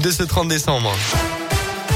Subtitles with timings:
[0.00, 0.92] de ce 30 décembre.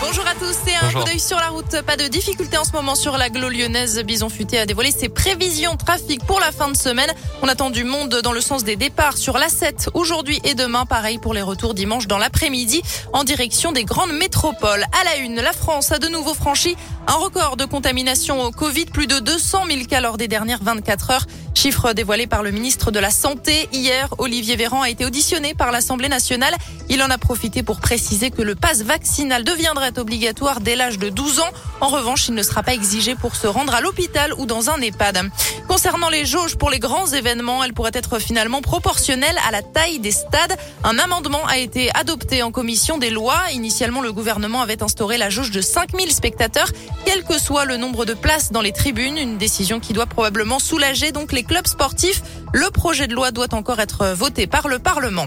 [0.00, 1.82] Bonjour à tous, c'est un coup d'œil sur la route.
[1.86, 4.02] Pas de difficulté en ce moment sur la glo lyonnaise.
[4.04, 7.10] Bison Futé a dévoilé ses prévisions trafic pour la fin de semaine.
[7.42, 10.86] On attend du monde dans le sens des départs sur l'A7 aujourd'hui et demain.
[10.86, 12.82] Pareil pour les retours dimanche dans l'après-midi
[13.12, 14.84] en direction des grandes métropoles.
[15.00, 16.76] À la une, la France a de nouveau franchi
[17.06, 18.86] un record de contamination au Covid.
[18.86, 21.26] Plus de 200 000 cas lors des dernières 24 heures.
[21.58, 23.68] Chiffre dévoilé par le ministre de la Santé.
[23.72, 26.54] Hier, Olivier Véran a été auditionné par l'Assemblée nationale.
[26.88, 31.08] Il en a profité pour préciser que le passe vaccinal deviendrait obligatoire dès l'âge de
[31.08, 31.50] 12 ans.
[31.80, 34.80] En revanche, il ne sera pas exigé pour se rendre à l'hôpital ou dans un
[34.80, 35.30] EHPAD.
[35.66, 39.98] Concernant les jauges pour les grands événements, elles pourraient être finalement proportionnelles à la taille
[39.98, 40.56] des stades.
[40.84, 43.50] Un amendement a été adopté en commission des lois.
[43.52, 46.70] Initialement, le gouvernement avait instauré la jauge de 5000 spectateurs,
[47.04, 49.18] quel que soit le nombre de places dans les tribunes.
[49.18, 52.22] Une décision qui doit probablement soulager donc les club sportif.
[52.52, 55.26] Le projet de loi doit encore être voté par le Parlement.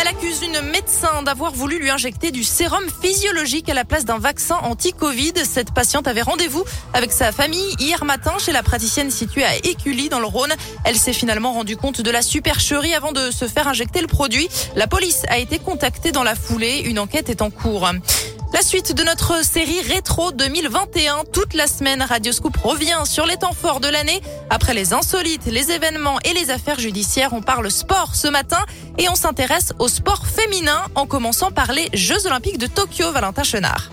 [0.00, 4.18] Elle accuse une médecin d'avoir voulu lui injecter du sérum physiologique à la place d'un
[4.18, 5.32] vaccin anti-Covid.
[5.44, 10.08] Cette patiente avait rendez-vous avec sa famille hier matin chez la praticienne située à Écully
[10.08, 10.52] dans le Rhône.
[10.84, 14.48] Elle s'est finalement rendue compte de la supercherie avant de se faire injecter le produit.
[14.76, 16.82] La police a été contactée dans la foulée.
[16.84, 17.88] Une enquête est en cours.
[18.52, 21.24] La suite de notre série Rétro 2021.
[21.32, 24.20] Toute la semaine, Radioscoop revient sur les temps forts de l'année.
[24.50, 28.62] Après les insolites, les événements et les affaires judiciaires, on parle sport ce matin
[28.98, 33.42] et on s'intéresse au sport féminin en commençant par les Jeux Olympiques de Tokyo, Valentin
[33.42, 33.90] Chenard.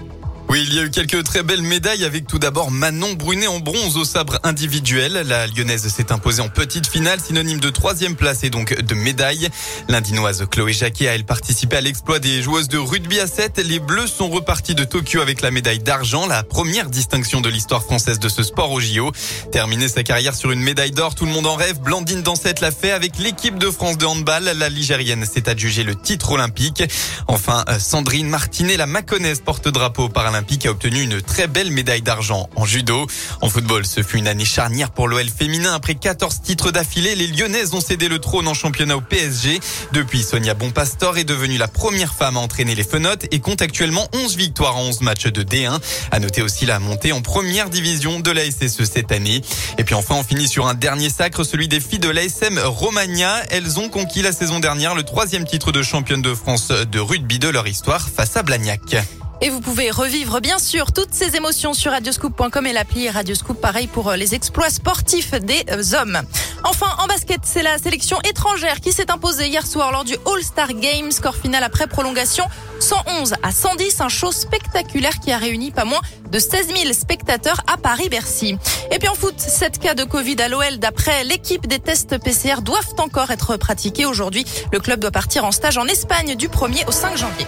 [0.52, 3.59] Oui, il y a eu quelques très belles médailles avec tout d'abord Manon Brunet en
[3.59, 5.14] bronze au sabre individuel.
[5.28, 9.50] La lyonnaise s'est imposée en petite finale, synonyme de troisième place et donc de médaille.
[9.89, 13.61] L'indinoise Chloé Jacquet a elle participé à l'exploit des joueuses de rugby à 7.
[13.64, 17.83] Les Bleus sont repartis de Tokyo avec la médaille d'argent, la première distinction de l'histoire
[17.83, 19.11] française de ce sport au JO.
[19.52, 21.80] Terminer sa carrière sur une médaille d'or, tout le monde en rêve.
[21.80, 24.45] Blandine Dansette l'a fait avec l'équipe de France de handball.
[24.45, 26.81] La Ligérienne s'est adjugée le titre olympique.
[27.27, 30.09] Enfin, Sandrine Martinet, la Maconnaise porte-drapeau
[30.40, 33.08] paralympique a obtenu une très belle médaille d'argent en judo.
[33.42, 35.73] En football, ce fut une année charnière pour l'OL féminin.
[35.73, 39.60] Après 14 titres d'affilée, les Lyonnaises ont cédé le trône en championnat au PSG.
[39.92, 44.08] Depuis, Sonia Bonpastor est devenue la première femme à entraîner les Fenotes et compte actuellement
[44.14, 45.77] 11 victoires en 11 matchs de D1.
[46.11, 49.42] À noter aussi la montée en première division de la SSE cette année.
[49.77, 53.44] Et puis enfin, on finit sur un dernier sacre, celui des filles de l'ASM Romagna.
[53.50, 57.39] Elles ont conquis la saison dernière le troisième titre de championne de France de rugby
[57.39, 58.95] de leur histoire face à Blagnac.
[59.42, 63.88] Et vous pouvez revivre bien sûr toutes ces émotions sur radioscoop.com et l'appli Radioscoop pareil
[63.88, 66.20] pour euh, les exploits sportifs des euh, hommes.
[66.66, 70.73] Enfin en basket, c'est la sélection étrangère qui s'est imposée hier soir lors du All-Star
[70.73, 72.44] Games, score final après prolongation
[72.82, 76.02] 111 à 110, un show spectaculaire qui a réuni pas moins
[76.32, 78.58] de 16 000 spectateurs à Paris-Bercy.
[78.92, 82.61] Et puis en foot, 7 cas de Covid à l'OL d'après l'équipe des tests PCR
[82.61, 84.45] doivent encore être pratiqués aujourd'hui.
[84.73, 87.45] Le club doit partir en stage en Espagne du 1er au 5 janvier.